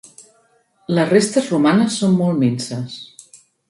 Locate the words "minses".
2.47-3.01